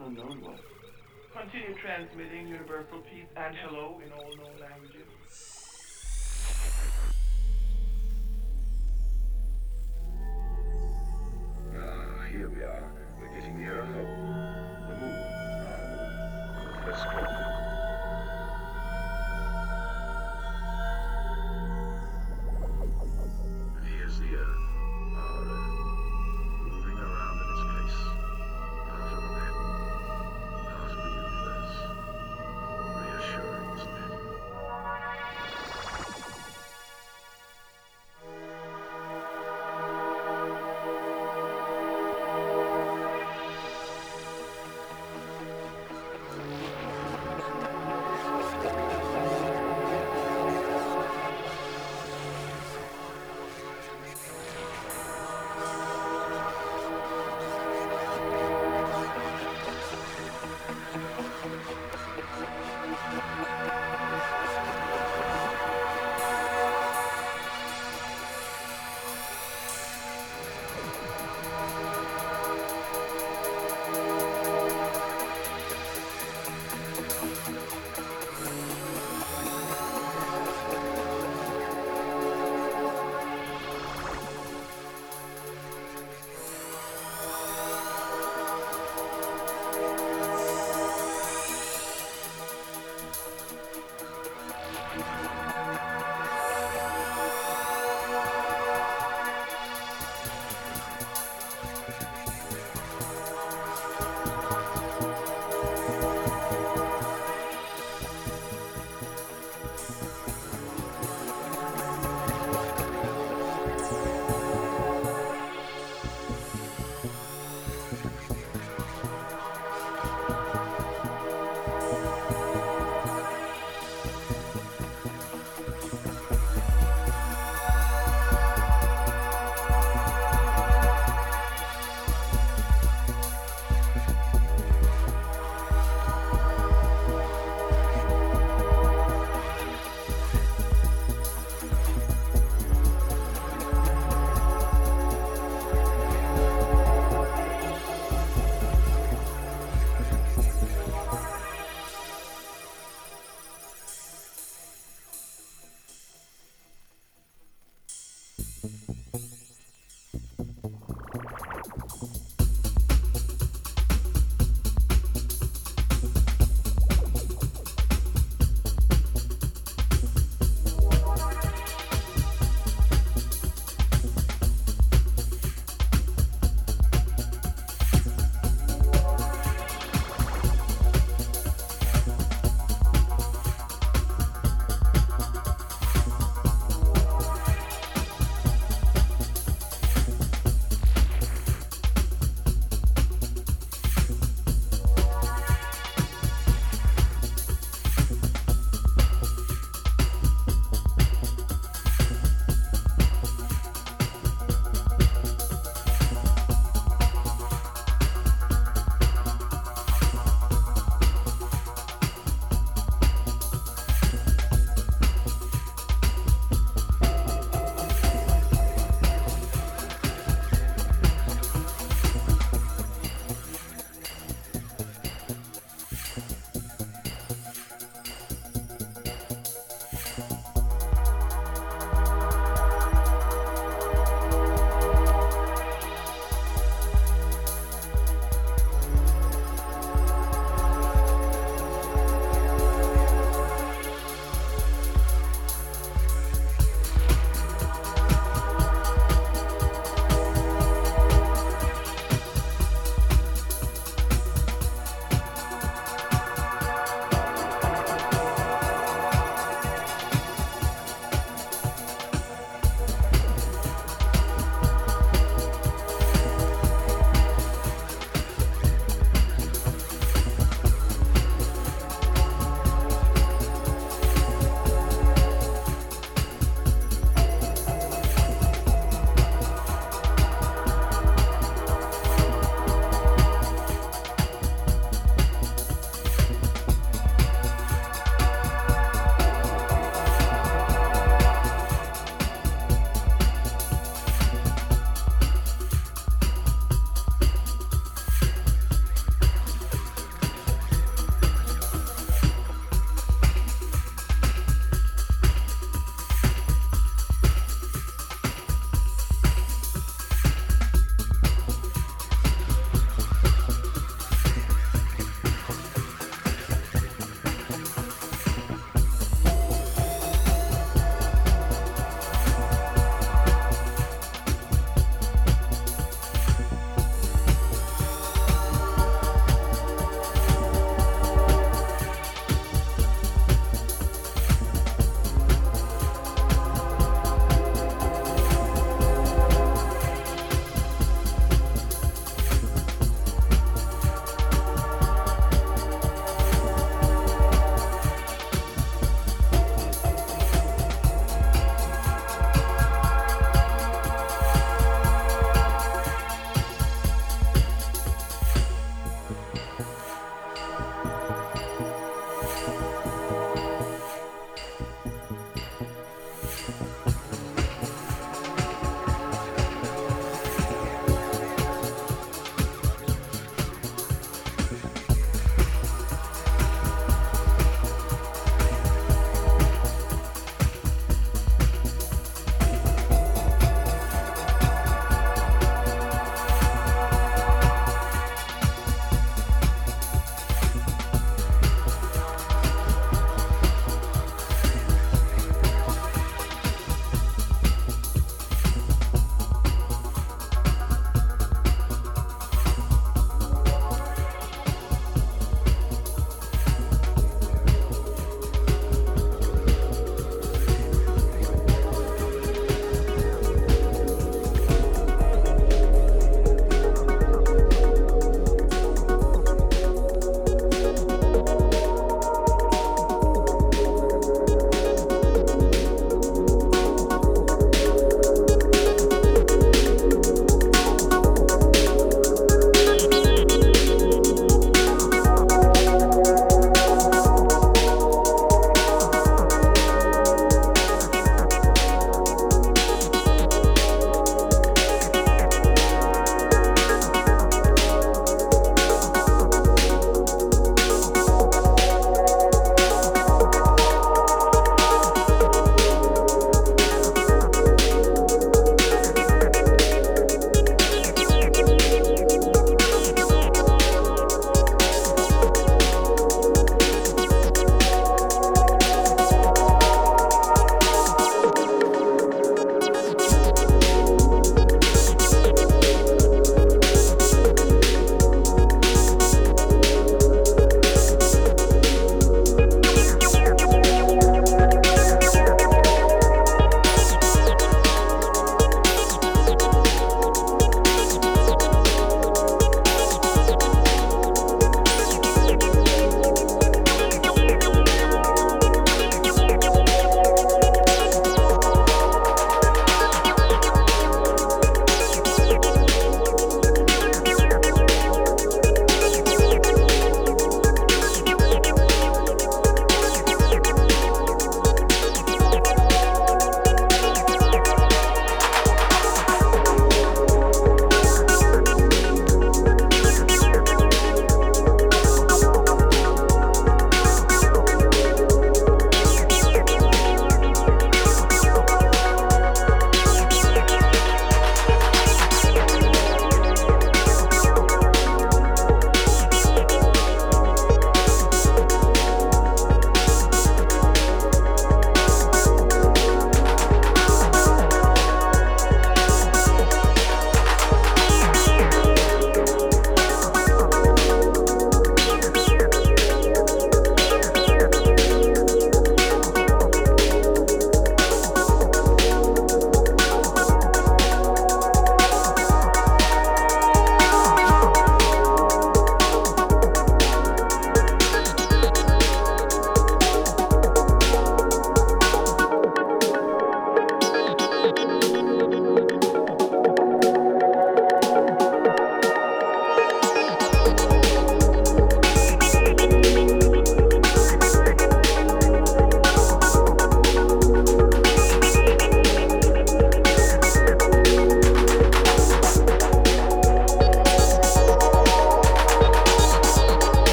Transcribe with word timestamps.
unknown 0.00 0.40
what? 0.42 0.64
Continue 1.32 1.74
transmitting 1.82 2.48
universal 2.48 3.02
peace 3.10 3.28
and 3.36 3.56
hello 3.66 3.95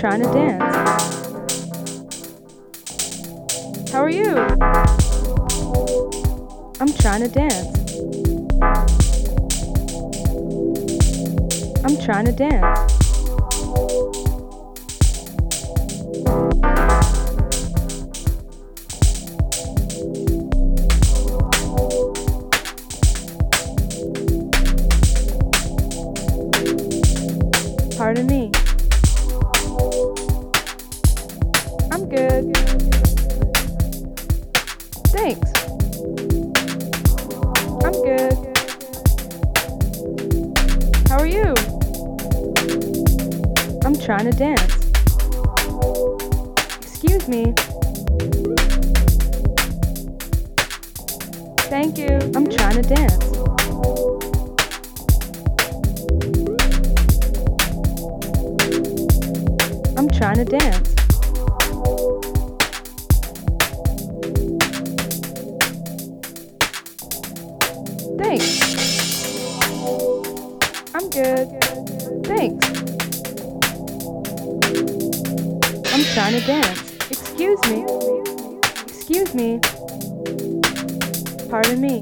trying 0.02 0.24
to 0.24 0.34
dance. 0.34 0.64
How 3.92 4.02
are 4.02 4.10
you? 4.10 4.36
I'm 6.80 6.92
trying 6.92 7.22
to 7.22 7.28
dance. 7.28 7.68
I'm 11.86 12.04
trying 12.04 12.26
to 12.26 12.32
dance. 12.32 12.91
dance. 76.46 76.82
Excuse 77.12 77.62
me. 77.70 77.86
Excuse 78.88 79.34
me. 79.34 79.60
Pardon 81.50 81.82
me. 81.82 82.02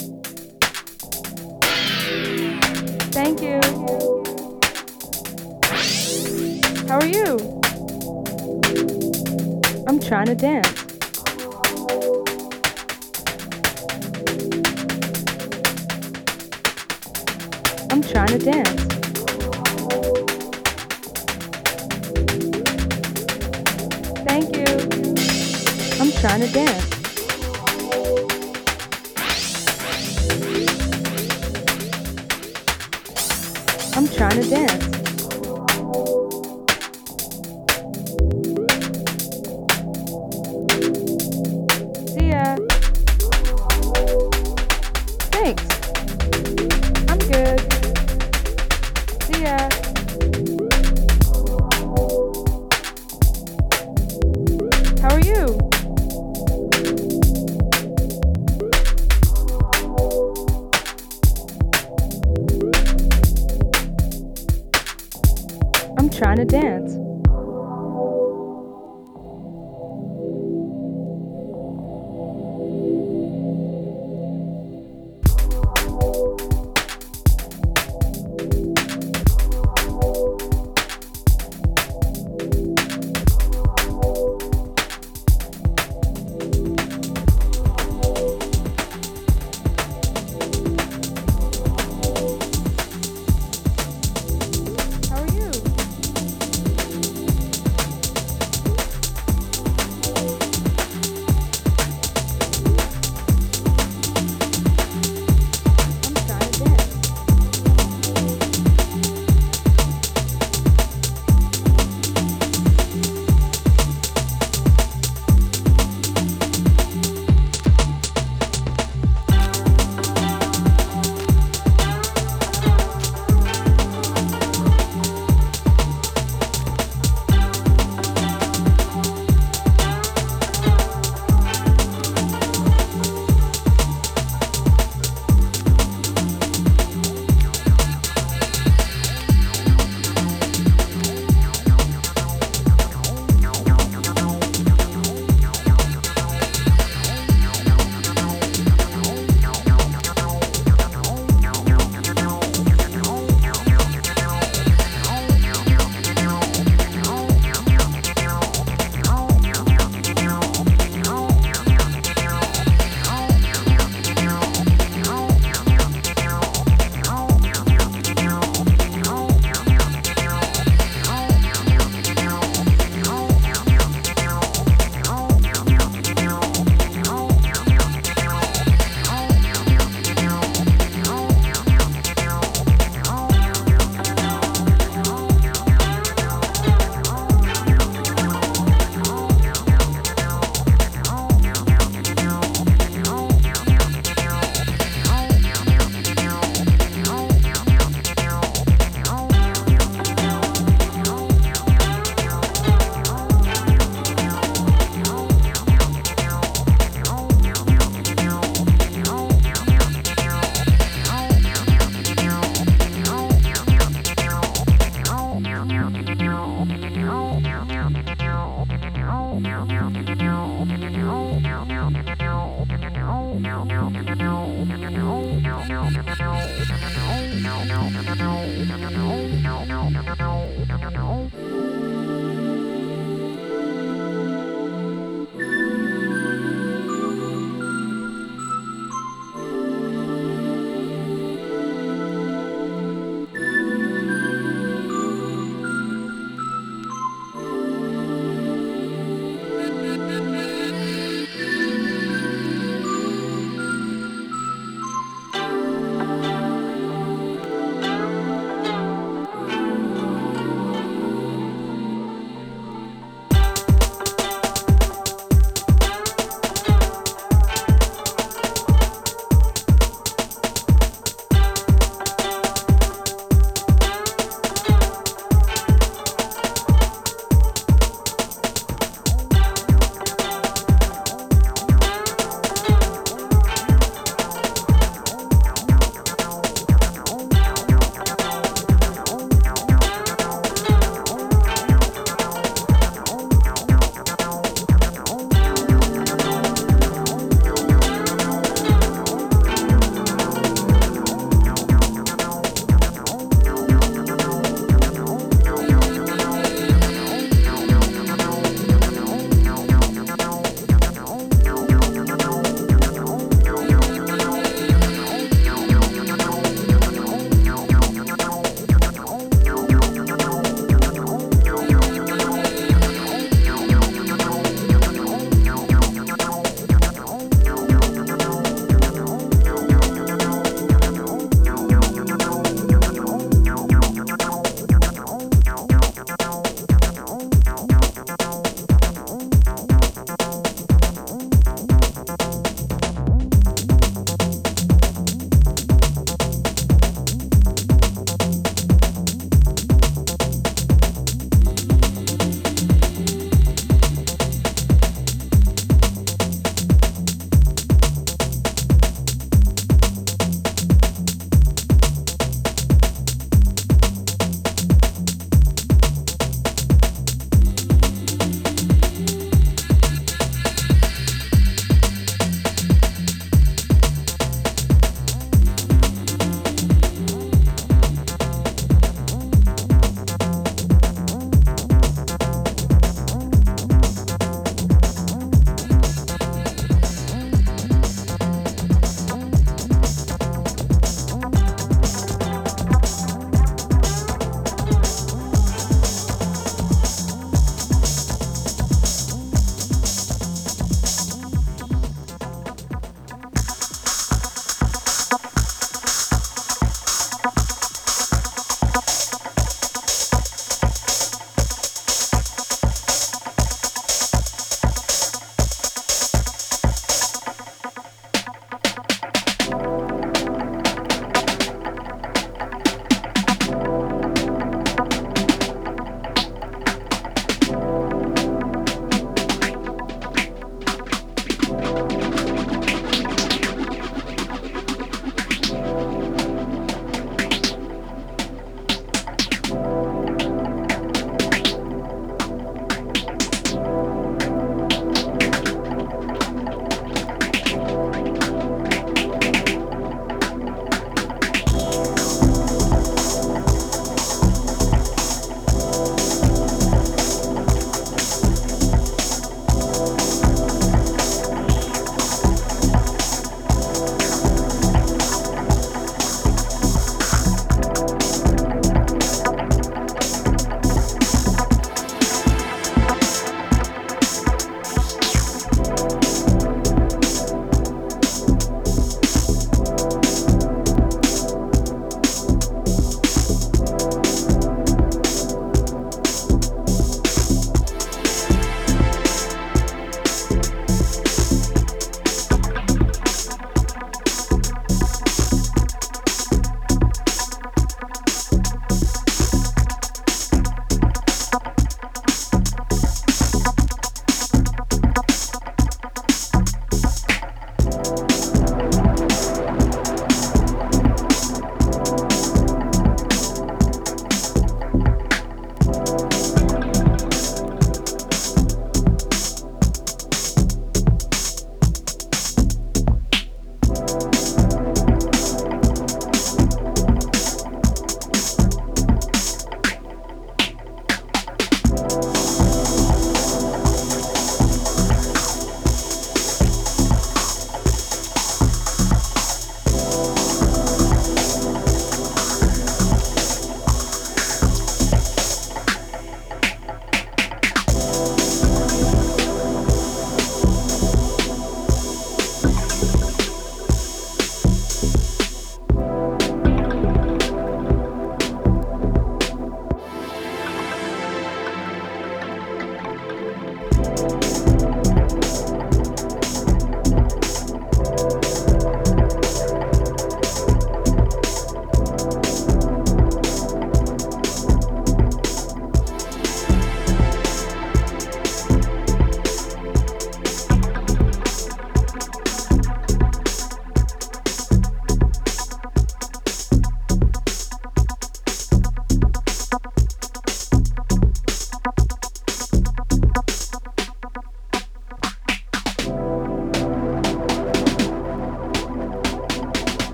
Thank 3.12 3.42
you. 3.42 3.60
How 6.88 7.00
are 7.00 7.06
you? 7.06 7.38
I'm 9.88 10.00
trying 10.00 10.28
to 10.28 10.36
dance. 10.36 10.68
I'm 17.92 18.02
trying 18.04 18.28
to 18.28 18.40
dance. 18.40 18.99
Planet 26.40 26.54
Dance. 26.54 26.89